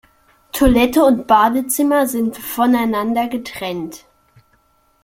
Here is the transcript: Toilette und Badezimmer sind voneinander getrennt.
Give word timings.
Toilette 0.51 1.05
und 1.05 1.27
Badezimmer 1.27 2.07
sind 2.07 2.35
voneinander 2.35 3.27
getrennt. 3.27 4.05